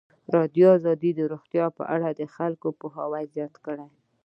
ازادي 0.27 0.61
راډیو 0.87 1.11
د 1.17 1.21
روغتیا 1.31 1.65
په 1.77 1.83
اړه 1.95 2.09
د 2.19 2.21
خلکو 2.35 2.67
پوهاوی 2.79 3.23
زیات 3.33 3.53
کړی. 3.65 3.87